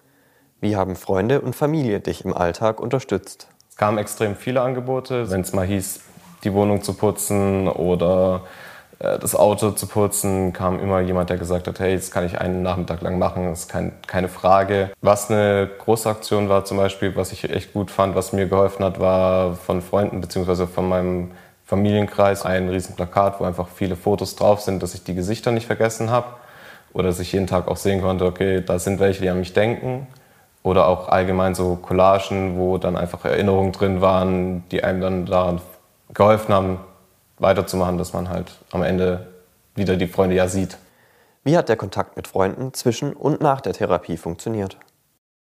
Wie 0.60 0.76
haben 0.76 0.96
Freunde 0.96 1.40
und 1.40 1.54
Familie 1.54 2.00
dich 2.00 2.24
im 2.24 2.32
Alltag 2.32 2.80
unterstützt? 2.80 3.48
Es 3.70 3.76
kamen 3.76 3.98
extrem 3.98 4.36
viele 4.36 4.62
Angebote, 4.62 5.30
wenn 5.30 5.42
es 5.42 5.52
mal 5.52 5.66
hieß, 5.66 6.00
die 6.44 6.52
Wohnung 6.52 6.82
zu 6.82 6.94
putzen 6.94 7.68
oder 7.68 8.42
äh, 8.98 9.18
das 9.18 9.34
Auto 9.34 9.72
zu 9.72 9.86
putzen, 9.86 10.52
kam 10.52 10.80
immer 10.80 11.00
jemand, 11.00 11.30
der 11.30 11.38
gesagt 11.38 11.66
hat, 11.66 11.80
hey, 11.80 11.94
das 11.96 12.10
kann 12.10 12.24
ich 12.24 12.40
einen 12.40 12.62
Nachmittag 12.62 13.02
lang 13.02 13.18
machen, 13.18 13.50
das 13.50 13.60
ist 13.60 13.68
kein, 13.68 13.92
keine 14.06 14.28
Frage. 14.28 14.90
Was 15.00 15.30
eine 15.30 15.68
große 15.78 16.08
Aktion 16.08 16.48
war 16.48 16.64
zum 16.64 16.76
Beispiel, 16.76 17.16
was 17.16 17.32
ich 17.32 17.50
echt 17.50 17.72
gut 17.72 17.90
fand, 17.90 18.14
was 18.14 18.32
mir 18.32 18.46
geholfen 18.46 18.84
hat, 18.84 19.00
war 19.00 19.54
von 19.54 19.82
Freunden 19.82 20.20
bzw. 20.20 20.66
von 20.66 20.88
meinem 20.88 21.32
Familienkreis 21.66 22.44
ein 22.44 22.68
Riesenplakat, 22.68 23.40
wo 23.40 23.44
einfach 23.44 23.68
viele 23.68 23.96
Fotos 23.96 24.36
drauf 24.36 24.60
sind, 24.60 24.82
dass 24.82 24.94
ich 24.94 25.02
die 25.02 25.14
Gesichter 25.14 25.50
nicht 25.50 25.66
vergessen 25.66 26.10
habe 26.10 26.26
oder 26.92 27.08
dass 27.08 27.20
ich 27.20 27.32
jeden 27.32 27.46
Tag 27.46 27.68
auch 27.68 27.76
sehen 27.76 28.02
konnte, 28.02 28.24
okay, 28.24 28.62
da 28.64 28.78
sind 28.78 29.00
welche, 29.00 29.22
die 29.22 29.30
an 29.30 29.38
mich 29.38 29.52
denken. 29.52 30.06
Oder 30.64 30.88
auch 30.88 31.08
allgemein 31.08 31.54
so 31.54 31.76
Collagen, 31.76 32.58
wo 32.58 32.78
dann 32.78 32.96
einfach 32.96 33.24
Erinnerungen 33.24 33.70
drin 33.70 34.00
waren, 34.00 34.68
die 34.70 34.82
einem 34.82 35.00
dann 35.00 35.26
daran 35.26 35.60
geholfen 36.12 36.52
haben, 36.52 36.80
weiterzumachen, 37.38 37.98
dass 37.98 38.12
man 38.12 38.30
halt 38.30 38.50
am 38.72 38.82
Ende 38.82 39.26
wieder 39.76 39.96
die 39.96 40.06
Freunde 40.06 40.34
ja 40.34 40.48
sieht. 40.48 40.78
Wie 41.44 41.56
hat 41.56 41.68
der 41.68 41.76
Kontakt 41.76 42.16
mit 42.16 42.26
Freunden 42.26 42.72
zwischen 42.72 43.12
und 43.12 43.42
nach 43.42 43.60
der 43.60 43.74
Therapie 43.74 44.16
funktioniert? 44.16 44.78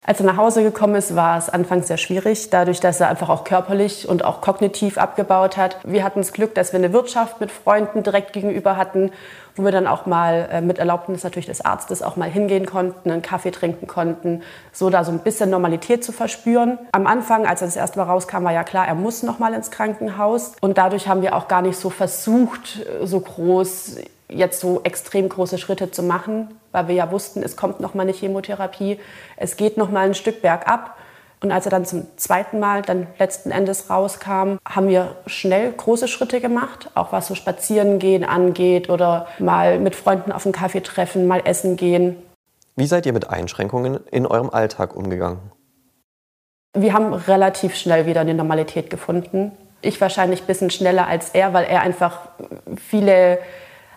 Als 0.06 0.20
er 0.20 0.26
nach 0.26 0.36
Hause 0.36 0.64
gekommen 0.64 0.96
ist, 0.96 1.16
war 1.16 1.38
es 1.38 1.50
anfangs 1.50 1.88
sehr 1.88 1.96
schwierig, 1.96 2.50
dadurch, 2.50 2.82
dass 2.82 3.00
er 3.00 3.08
einfach 3.08 3.30
auch 3.30 3.46
körperlich 3.46 4.10
und 4.10 4.26
auch 4.26 4.42
kognitiv 4.42 4.98
abgebaut 4.98 5.56
hat. 5.56 5.78
Wir 5.86 6.04
hatten 6.04 6.20
das 6.20 6.34
Glück, 6.34 6.54
dass 6.56 6.74
wir 6.74 6.80
eine 6.80 6.92
Wirtschaft 6.92 7.40
mit 7.40 7.52
Freunden 7.52 8.04
direkt 8.04 8.34
gegenüber 8.34 8.76
hatten, 8.76 9.12
wo 9.56 9.64
wir 9.64 9.72
dann 9.72 9.88
auch 9.88 10.06
mal 10.06 10.50
äh, 10.52 10.60
mit 10.60 10.78
Erlaubnis 10.78 11.24
natürlich 11.24 11.46
des 11.46 11.64
Arztes 11.64 12.02
auch 12.02 12.18
mal 12.18 12.30
hingehen 12.30 12.66
konnten, 12.66 13.12
einen 13.12 13.22
Kaffee 13.22 13.52
trinken 13.52 13.88
konnten, 13.88 14.42
so 14.74 14.90
da 14.90 15.06
so 15.06 15.12
ein 15.12 15.20
bisschen 15.20 15.50
Normalität 15.50 16.04
zu 16.04 16.12
verspüren. 16.12 16.80
Am 16.92 17.08
Anfang, 17.08 17.46
als 17.46 17.62
er 17.62 17.68
das 17.68 17.78
erste 17.78 18.00
Mal 18.00 18.06
rauskam, 18.06 18.44
war 18.44 18.52
ja 18.52 18.66
klar, 18.66 18.86
er 18.86 18.96
muss 18.96 19.24
noch 19.24 19.40
mal 19.40 19.54
ins 19.54 19.72
Krankenhaus 19.72 20.52
und 20.60 20.78
dadurch 20.78 21.08
haben 21.08 21.22
wir 21.22 21.34
auch 21.34 21.48
gar 21.48 21.62
nicht 21.62 21.78
so 21.78 21.90
versucht, 21.90 22.86
so 23.04 23.22
groß 23.22 23.98
jetzt 24.28 24.60
so 24.60 24.82
extrem 24.84 25.30
große 25.30 25.58
Schritte 25.58 25.92
zu 25.92 26.04
machen, 26.04 26.50
weil 26.74 26.90
wir 26.90 26.96
ja 26.96 27.12
wussten, 27.12 27.42
es 27.42 27.56
kommt 27.56 27.80
noch 27.80 27.94
mal 27.94 28.04
eine 28.04 28.12
Chemotherapie, 28.12 29.00
es 29.38 29.56
geht 29.56 29.78
noch 29.78 29.90
mal 29.90 30.06
ein 30.06 30.16
Stück 30.16 30.42
bergab. 30.42 30.98
Und 31.42 31.52
als 31.52 31.66
er 31.66 31.72
dann 31.72 31.86
zum 31.86 32.08
zweiten 32.16 32.60
Mal 32.60 32.84
dann 32.84 33.08
letzten 33.20 33.52
Endes 33.52 33.90
rauskam, 33.90 34.58
haben 34.66 34.88
wir 34.88 35.16
schnell 35.28 35.74
große 35.74 36.08
Schritte 36.08 36.40
gemacht, 36.40 36.90
auch 36.96 37.12
was 37.12 37.28
so 37.28 37.36
Spazierengehen 37.36 38.24
angeht 38.24 38.90
oder 38.90 39.28
mal 39.40 39.78
mit 39.80 39.96
Freunden 39.96 40.32
auf 40.32 40.46
einen 40.46 40.54
Kaffee 40.54 40.82
treffen, 40.82 41.28
mal 41.28 41.42
essen 41.44 41.76
gehen. 41.76 42.16
Wie 42.76 42.88
seid 42.88 43.06
ihr 43.06 43.14
mit 43.14 43.30
Einschränkungen 43.30 44.00
in 44.10 44.26
eurem 44.26 44.50
Alltag 44.50 44.96
umgegangen? 44.96 45.40
Wir 46.74 46.94
haben 46.94 47.14
relativ 47.14 47.76
schnell 47.76 48.08
wieder 48.08 48.22
eine 48.22 48.34
Normalität 48.34 48.90
gefunden. 48.90 49.52
Ich 49.82 50.00
wahrscheinlich 50.00 50.42
ein 50.42 50.48
bisschen 50.48 50.72
schneller 50.72 51.08
als 51.08 51.32
er, 51.32 51.54
weil 51.54 51.66
er 51.66 51.82
einfach 51.82 52.20
viele 52.78 53.38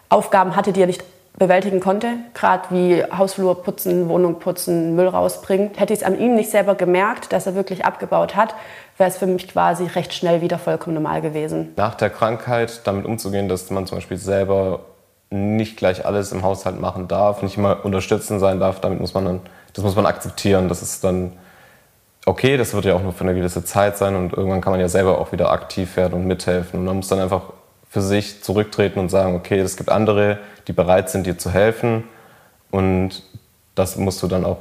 Aufgaben 0.09 0.57
hatte, 0.57 0.73
die 0.73 0.81
er 0.81 0.89
nicht 0.89 1.05
bewältigen 1.39 1.81
konnte, 1.81 2.09
gerade 2.35 2.65
wie 2.71 3.05
Hausflur 3.05 3.63
putzen, 3.63 4.09
Wohnung 4.09 4.39
putzen, 4.39 4.97
Müll 4.97 5.09
rausbringen. 5.09 5.73
Hätte 5.77 5.93
ich 5.93 6.01
es 6.01 6.05
an 6.05 6.19
ihm 6.19 6.35
nicht 6.35 6.51
selber 6.51 6.75
gemerkt, 6.75 7.33
dass 7.33 7.47
er 7.47 7.55
wirklich 7.55 7.85
abgebaut 7.85 8.37
hat, 8.37 8.55
wäre 8.97 9.11
es 9.11 9.19
für 9.19 9.27
mich 9.27 9.49
quasi 9.49 9.85
recht 9.85 10.15
schnell 10.15 10.41
wieder 10.41 10.59
vollkommen 10.59 10.95
normal 10.95 11.21
gewesen. 11.21 11.75
Nach 11.77 11.95
der 11.95 12.11
Krankheit 12.11 12.81
damit 12.85 13.05
umzugehen, 13.05 13.49
dass 13.49 13.71
man 13.71 13.87
zum 13.87 13.99
Beispiel 13.99 14.17
selber 14.17 14.81
nicht 15.29 15.77
gleich 15.77 16.07
alles 16.07 16.33
im 16.33 16.43
Haushalt 16.43 16.81
machen 16.81 17.09
darf, 17.09 17.43
nicht 17.43 17.59
immer 17.59 17.85
unterstützen 17.85 18.39
sein 18.39 18.61
darf, 18.61 18.81
damit 18.81 19.01
muss 19.01 19.13
man 19.13 19.25
dann, 19.25 19.41
das 19.75 19.85
muss 19.85 19.97
man 19.97 20.07
akzeptieren. 20.07 20.69
Das 20.69 20.83
ist 20.83 21.05
dann 21.05 21.33
okay, 22.25 22.57
das 22.57 22.75
wird 22.75 22.85
ja 22.85 22.95
auch 22.95 23.03
nur 23.03 23.13
für 23.13 23.25
eine 23.25 23.35
gewisse 23.35 23.65
Zeit 23.65 23.97
sein 23.97 24.17
und 24.17 24.33
irgendwann 24.33 24.61
kann 24.61 24.73
man 24.73 24.81
ja 24.81 24.89
selber 24.89 25.19
auch 25.19 25.33
wieder 25.33 25.51
aktiv 25.51 25.97
werden 25.97 26.15
und 26.15 26.27
mithelfen. 26.27 26.81
Und 26.81 26.87
man 26.87 26.97
muss 26.97 27.09
dann 27.09 27.21
einfach 27.21 27.43
für 27.97 28.03
sich 28.03 28.43
zurücktreten 28.43 28.99
und 28.99 29.09
sagen, 29.09 29.35
okay, 29.35 29.59
es 29.59 29.79
gibt 29.79 29.89
andere, 29.89 30.37
die 30.69 30.75
bereit 30.75 31.09
sind, 31.09 31.27
dir 31.27 31.39
zu 31.39 31.51
helfen 31.51 32.05
und 32.71 33.23
das 33.75 33.97
musst 33.97 34.23
du 34.23 34.27
dann 34.27 34.45
auch 34.45 34.59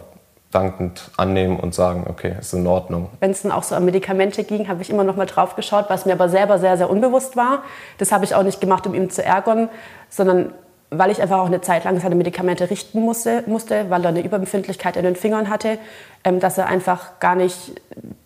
dankend 0.52 1.12
annehmen 1.18 1.60
und 1.60 1.76
sagen, 1.76 2.06
okay, 2.08 2.38
ist 2.40 2.54
in 2.54 2.66
Ordnung. 2.66 3.10
Wenn 3.20 3.32
es 3.32 3.42
dann 3.42 3.52
auch 3.52 3.64
so 3.64 3.76
um 3.76 3.84
Medikamente 3.84 4.46
ging, 4.46 4.70
habe 4.70 4.82
ich 4.82 4.90
immer 4.90 5.04
noch 5.04 5.18
mal 5.18 5.26
drauf 5.26 5.58
geschaut, 5.58 5.88
was 5.90 6.06
mir 6.06 6.14
aber 6.14 6.30
selber 6.30 6.60
sehr, 6.60 6.78
sehr 6.78 6.90
unbewusst 6.90 7.36
war. 7.36 7.64
Das 7.98 8.14
habe 8.14 8.24
ich 8.24 8.36
auch 8.36 8.44
nicht 8.44 8.62
gemacht, 8.62 8.88
um 8.88 8.94
ihn 8.94 9.10
zu 9.10 9.22
ärgern, 9.22 9.68
sondern 10.08 10.54
weil 10.98 11.12
ich 11.12 11.22
einfach 11.22 11.40
auch 11.40 11.48
eine 11.48 11.62
Zeit 11.62 11.84
lang 11.84 12.00
seine 12.00 12.16
Medikamente 12.16 12.70
richten 12.70 13.00
musste, 13.00 13.44
musste 13.48 13.90
weil 13.90 14.04
er 14.04 14.10
eine 14.10 14.24
Überempfindlichkeit 14.24 14.98
in 14.98 15.04
den 15.04 15.16
Fingern 15.16 15.50
hatte, 15.50 15.78
ähm, 16.24 16.40
dass 16.40 16.58
er 16.58 16.68
einfach 16.68 17.20
gar 17.20 17.36
nicht 17.36 17.74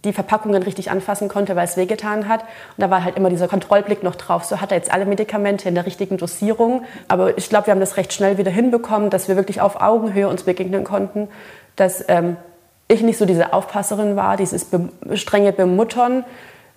die 0.05 0.13
Verpackungen 0.13 0.63
richtig 0.63 0.91
anfassen 0.91 1.27
konnte, 1.27 1.55
weil 1.55 1.65
es 1.65 1.77
wehgetan 1.77 2.27
hat. 2.27 2.41
Und 2.41 2.81
da 2.81 2.89
war 2.89 3.03
halt 3.03 3.17
immer 3.17 3.29
dieser 3.29 3.47
Kontrollblick 3.47 4.03
noch 4.03 4.15
drauf. 4.15 4.45
So 4.45 4.61
hat 4.61 4.71
er 4.71 4.77
jetzt 4.77 4.91
alle 4.91 5.05
Medikamente 5.05 5.67
in 5.67 5.75
der 5.75 5.85
richtigen 5.85 6.17
Dosierung. 6.17 6.83
Aber 7.07 7.38
ich 7.38 7.49
glaube, 7.49 7.67
wir 7.67 7.71
haben 7.71 7.79
das 7.79 7.97
recht 7.97 8.13
schnell 8.13 8.38
wieder 8.38 8.51
hinbekommen, 8.51 9.09
dass 9.09 9.27
wir 9.27 9.35
wirklich 9.35 9.61
auf 9.61 9.81
Augenhöhe 9.81 10.27
uns 10.27 10.43
begegnen 10.43 10.83
konnten, 10.83 11.27
dass 11.75 12.03
ähm, 12.07 12.38
ich 12.88 13.01
nicht 13.01 13.17
so 13.17 13.25
diese 13.25 13.53
Aufpasserin 13.53 14.15
war, 14.15 14.35
dieses 14.35 14.67
strenge 15.13 15.53
Bemuttern, 15.53 16.25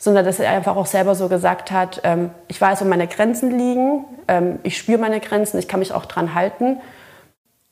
sondern 0.03 0.25
dass 0.25 0.41
er 0.41 0.51
einfach 0.51 0.75
auch 0.75 0.87
selber 0.87 1.15
so 1.15 1.29
gesagt 1.29 1.71
hat, 1.71 2.01
ähm, 2.03 2.31
ich 2.49 2.61
weiß, 2.61 2.81
wo 2.81 2.87
meine 2.87 3.07
Grenzen 3.07 3.57
liegen, 3.57 4.05
ähm, 4.27 4.59
ich 4.65 4.77
spüre 4.77 4.99
meine 4.99 5.21
Grenzen, 5.21 5.59
ich 5.59 5.69
kann 5.69 5.79
mich 5.79 5.93
auch 5.93 6.07
dran 6.07 6.35
halten. 6.35 6.81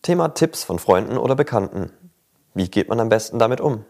Thema 0.03 0.29
Tipps 0.29 0.63
von 0.63 0.79
Freunden 0.79 1.19
oder 1.19 1.35
Bekannten. 1.35 1.91
Wie 2.55 2.69
geht 2.69 2.89
man 2.89 3.01
am 3.01 3.09
besten 3.09 3.41
damit 3.41 3.61
um? 3.61 3.85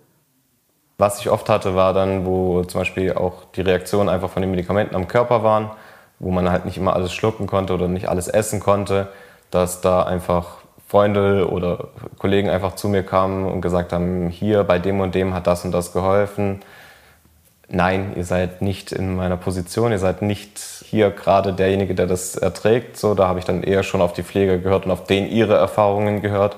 Was 0.97 1.21
ich 1.21 1.29
oft 1.29 1.51
hatte, 1.51 1.75
war 1.75 1.93
dann, 1.93 2.25
wo 2.25 2.65
zum 2.65 2.81
Beispiel 2.81 3.13
auch 3.13 3.45
die 3.55 3.61
Reaktionen 3.61 4.09
einfach 4.09 4.31
von 4.31 4.41
den 4.41 4.51
Medikamenten 4.51 4.97
am 4.97 5.07
Körper 5.07 5.43
waren, 5.43 5.73
wo 6.19 6.31
man 6.31 6.51
halt 6.51 6.65
nicht 6.65 6.79
immer 6.79 6.95
alles 6.95 7.13
schlucken 7.13 7.47
konnte 7.47 7.75
oder 7.75 7.89
nicht 7.89 8.09
alles 8.09 8.27
essen 8.27 8.59
konnte, 8.59 9.09
dass 9.51 9.83
da 9.83 10.05
einfach 10.05 10.61
Freunde 10.89 11.51
oder 11.51 11.89
Kollegen 12.17 12.49
einfach 12.49 12.75
zu 12.75 12.89
mir 12.89 13.03
kamen 13.03 13.45
und 13.45 13.61
gesagt 13.61 13.93
haben, 13.93 14.31
hier 14.31 14.65
bei 14.65 14.79
dem 14.79 15.01
und 15.01 15.15
dem 15.15 15.35
hat 15.35 15.47
das 15.47 15.63
und 15.67 15.73
das 15.73 15.93
geholfen 15.93 16.63
nein, 17.71 18.13
ihr 18.17 18.25
seid 18.25 18.63
nicht 18.63 18.93
in 18.93 19.17
meiner 19.17 19.37
Position, 19.37 19.93
ihr 19.93 19.99
seid 19.99 20.23
nicht 20.23 20.59
hier 20.59 21.11
gerade 21.11 21.53
derjenige, 21.53 21.95
der 21.95 22.07
das 22.07 22.37
erträgt. 22.37 22.97
So, 22.97 23.15
da 23.15 23.29
habe 23.29 23.39
ich 23.39 23.45
dann 23.45 23.63
eher 23.63 23.83
schon 23.83 24.01
auf 24.01 24.13
die 24.13 24.23
Pfleger 24.23 24.59
gehört 24.59 24.85
und 24.85 24.91
auf 24.91 25.05
denen 25.05 25.29
ihre 25.29 25.57
Erfahrungen 25.57 26.21
gehört. 26.21 26.57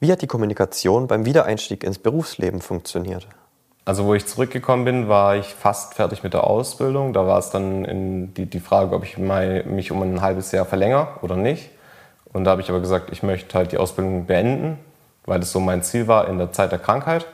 Wie 0.00 0.10
hat 0.12 0.22
die 0.22 0.26
Kommunikation 0.26 1.06
beim 1.06 1.24
Wiedereinstieg 1.24 1.84
ins 1.84 1.98
Berufsleben 1.98 2.60
funktioniert? 2.60 3.26
Also 3.86 4.06
wo 4.06 4.14
ich 4.14 4.26
zurückgekommen 4.26 4.84
bin, 4.84 5.08
war 5.08 5.36
ich 5.36 5.46
fast 5.46 5.94
fertig 5.94 6.22
mit 6.22 6.32
der 6.32 6.44
Ausbildung. 6.44 7.12
Da 7.12 7.26
war 7.26 7.38
es 7.38 7.50
dann 7.50 8.32
die, 8.34 8.46
die 8.46 8.60
Frage, 8.60 8.94
ob 8.94 9.04
ich 9.04 9.18
mich 9.18 9.92
um 9.92 10.02
ein 10.02 10.22
halbes 10.22 10.52
Jahr 10.52 10.64
verlängere 10.64 11.08
oder 11.22 11.36
nicht. 11.36 11.70
Und 12.32 12.44
da 12.44 12.52
habe 12.52 12.62
ich 12.62 12.70
aber 12.70 12.80
gesagt, 12.80 13.10
ich 13.12 13.22
möchte 13.22 13.56
halt 13.56 13.72
die 13.72 13.78
Ausbildung 13.78 14.26
beenden, 14.26 14.78
weil 15.26 15.38
das 15.38 15.52
so 15.52 15.60
mein 15.60 15.82
Ziel 15.82 16.08
war 16.08 16.28
in 16.28 16.38
der 16.38 16.50
Zeit 16.52 16.72
der 16.72 16.78
Krankheit 16.78 17.26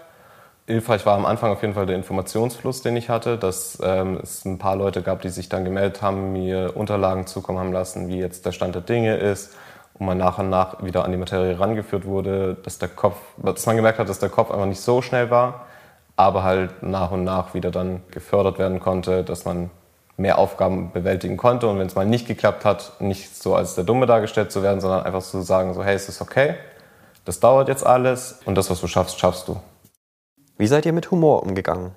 hilfreich 0.67 1.05
war 1.07 1.17
am 1.17 1.27
Anfang 1.27 1.51
auf 1.53 1.63
jeden 1.63 1.75
Fall 1.75 1.87
der 1.87 1.97
Informationsfluss, 1.97 2.83
den 2.83 2.97
ich 2.97 3.09
hatte, 3.09 3.39
dass 3.39 3.79
ähm, 3.83 4.19
es 4.23 4.45
ein 4.45 4.59
paar 4.59 4.77
Leute 4.77 5.03
gab, 5.03 5.23
die 5.23 5.29
sich 5.29 5.49
dann 5.49 5.65
gemeldet 5.65 6.03
haben, 6.03 6.33
mir 6.33 6.77
Unterlagen 6.77 7.27
zukommen 7.27 7.59
haben 7.59 7.73
lassen, 7.73 8.09
wie 8.09 8.19
jetzt 8.19 8.47
der 8.47 8.53
Stand 8.53 8.75
der 8.75 8.83
Dinge 8.83 9.17
ist 9.17 9.57
und 9.95 10.07
man 10.07 10.19
nach 10.19 10.39
und 10.39 10.49
nach 10.49 10.83
wieder 10.83 11.05
an 11.05 11.11
die 11.11 11.19
Materie 11.19 11.59
rangeführt 11.59 12.05
wurde, 12.05 12.57
dass 12.63 12.79
der 12.79 12.89
Kopf, 12.89 13.17
dass 13.37 13.67
man 13.67 13.77
gemerkt 13.77 13.99
hat, 13.99 14.09
dass 14.09 14.19
der 14.19 14.29
Kopf 14.29 14.51
einfach 14.51 14.67
nicht 14.67 14.81
so 14.81 15.03
schnell 15.03 15.31
war, 15.31 15.67
aber 16.17 16.43
halt 16.43 16.83
nach 16.83 17.11
und 17.11 17.25
nach 17.25 17.55
wieder 17.55 17.71
dann 17.71 18.03
gefördert 18.11 18.59
werden 18.59 18.81
konnte, 18.81 19.25
dass 19.25 19.45
man 19.45 19.71
mehr 20.17 20.39
Aufgaben 20.39 20.93
bewältigen 20.93 21.37
konnte 21.37 21.67
und 21.67 21.79
wenn 21.79 21.87
es 21.87 21.95
mal 21.95 22.07
nicht 22.07 22.29
geklappt 22.29 22.65
hat, 22.65 23.01
nicht 23.01 23.35
so 23.43 23.55
als 23.55 23.75
der 23.75 23.85
Dumme 23.85 24.07
dargestellt 24.07 24.53
zu 24.53 24.63
werden, 24.63 24.81
sondern 24.81 25.05
einfach 25.05 25.23
zu 25.23 25.41
sagen, 25.41 25.75
so 25.75 25.83
hey, 25.83 25.95
es 25.95 26.09
ist 26.09 26.21
okay, 26.21 26.57
das 27.25 27.41
dauert 27.41 27.69
jetzt 27.69 27.85
alles 27.85 28.41
und 28.45 28.55
das, 28.57 28.71
was 28.71 28.81
du 28.81 28.87
schaffst, 28.87 29.19
schaffst 29.19 29.49
du. 29.49 29.61
Wie 30.61 30.67
seid 30.67 30.85
ihr 30.85 30.93
mit 30.93 31.11
Humor 31.11 31.43
umgegangen? 31.43 31.93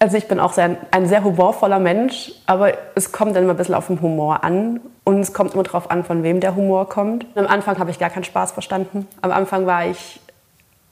Also 0.00 0.16
ich 0.16 0.26
bin 0.26 0.40
auch 0.40 0.52
sehr, 0.52 0.76
ein 0.90 1.06
sehr 1.06 1.22
humorvoller 1.22 1.78
Mensch, 1.78 2.32
aber 2.46 2.72
es 2.96 3.12
kommt 3.12 3.36
dann 3.36 3.44
immer 3.44 3.54
ein 3.54 3.56
bisschen 3.56 3.76
auf 3.76 3.86
den 3.86 4.02
Humor 4.02 4.42
an 4.42 4.80
und 5.04 5.20
es 5.20 5.32
kommt 5.32 5.54
immer 5.54 5.62
darauf 5.62 5.88
an, 5.88 6.02
von 6.02 6.24
wem 6.24 6.40
der 6.40 6.56
Humor 6.56 6.88
kommt. 6.88 7.26
Am 7.36 7.46
Anfang 7.46 7.78
habe 7.78 7.92
ich 7.92 8.00
gar 8.00 8.10
keinen 8.10 8.24
Spaß 8.24 8.50
verstanden. 8.50 9.06
Am 9.22 9.30
Anfang 9.30 9.66
war 9.66 9.86
ich 9.86 10.18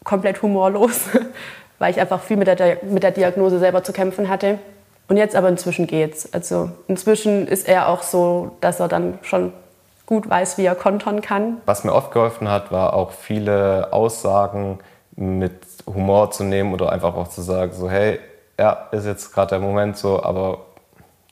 komplett 0.05 0.41
humorlos, 0.41 1.09
weil 1.81 1.91
ich 1.91 2.00
einfach 2.00 2.23
viel 2.23 2.37
mit 2.37 2.47
der, 2.47 2.79
mit 2.85 3.03
der 3.03 3.11
Diagnose 3.11 3.59
selber 3.59 3.83
zu 3.83 3.93
kämpfen 3.93 4.29
hatte. 4.29 4.61
Und 5.09 5.17
jetzt 5.17 5.35
aber 5.35 5.49
inzwischen 5.49 5.88
geht's. 5.88 6.33
Also 6.33 6.71
inzwischen 6.87 7.49
ist 7.49 7.67
er 7.67 7.88
auch 7.88 8.05
so, 8.05 8.53
dass 8.61 8.79
er 8.79 8.87
dann 8.87 9.19
schon 9.23 9.53
gut 10.07 10.31
weiß, 10.31 10.59
wie 10.59 10.65
er 10.65 10.76
kontern 10.76 11.23
kann. 11.23 11.57
Was 11.67 11.83
mir 11.83 11.93
oft 11.93 12.12
geholfen 12.12 12.49
hat, 12.49 12.71
war 12.71 12.95
auch 12.95 13.11
viele 13.11 13.93
Aussagen 13.93 14.79
mit 15.17 15.67
Humor 15.87 16.31
zu 16.31 16.45
nehmen 16.45 16.73
oder 16.73 16.93
einfach 16.93 17.15
auch 17.15 17.29
zu 17.29 17.43
sagen, 17.43 17.73
so 17.73 17.91
hey, 17.91 18.21
ja, 18.59 18.73
ist 18.93 19.07
jetzt 19.07 19.33
gerade 19.33 19.51
der 19.51 19.61
Moment 19.61 19.97
so, 19.97 20.23
aber 20.23 20.67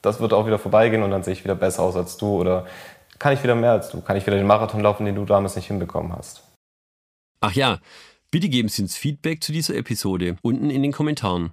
das 0.02 0.20
wird 0.20 0.32
auch 0.32 0.46
wieder 0.46 0.58
vorbeigehen 0.58 1.02
und 1.02 1.10
dann 1.10 1.22
sehe 1.22 1.32
ich 1.32 1.44
wieder 1.44 1.54
besser 1.54 1.82
aus 1.82 1.96
als 1.96 2.16
du 2.16 2.40
oder 2.40 2.66
kann 3.18 3.32
ich 3.32 3.42
wieder 3.42 3.54
mehr 3.54 3.72
als 3.72 3.90
du, 3.90 4.00
kann 4.00 4.16
ich 4.16 4.26
wieder 4.26 4.36
den 4.36 4.46
Marathon 4.46 4.80
laufen, 4.80 5.06
den 5.06 5.14
du 5.14 5.24
damals 5.24 5.56
nicht 5.56 5.66
hinbekommen 5.66 6.12
hast. 6.12 6.42
Ach 7.40 7.52
ja, 7.52 7.78
bitte 8.30 8.48
geben 8.48 8.68
Sie 8.68 8.82
uns 8.82 8.96
Feedback 8.96 9.42
zu 9.42 9.52
dieser 9.52 9.74
Episode 9.76 10.36
unten 10.42 10.70
in 10.70 10.82
den 10.82 10.92
Kommentaren. 10.92 11.52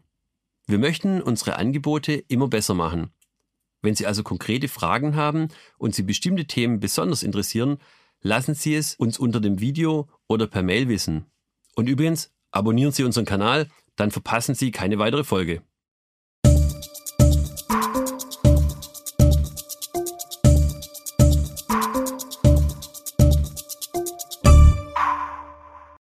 Wir 0.67 0.79
möchten 0.79 1.21
unsere 1.21 1.57
Angebote 1.57 2.13
immer 2.13 2.47
besser 2.47 2.73
machen. 2.73 3.11
Wenn 3.81 3.95
Sie 3.95 4.05
also 4.05 4.23
konkrete 4.23 4.67
Fragen 4.67 5.15
haben 5.15 5.49
und 5.77 5.95
Sie 5.95 6.03
bestimmte 6.03 6.45
Themen 6.45 6.79
besonders 6.79 7.23
interessieren, 7.23 7.77
lassen 8.21 8.53
Sie 8.53 8.75
es 8.75 8.95
uns 8.95 9.17
unter 9.17 9.39
dem 9.39 9.59
Video 9.59 10.07
oder 10.27 10.47
per 10.47 10.61
Mail 10.61 10.87
wissen. 10.87 11.25
Und 11.75 11.87
übrigens, 11.87 12.31
abonnieren 12.51 12.91
Sie 12.91 13.03
unseren 13.03 13.25
Kanal, 13.25 13.67
dann 13.95 14.11
verpassen 14.11 14.55
Sie 14.55 14.71
keine 14.71 14.99
weitere 14.99 15.23
Folge. 15.23 15.61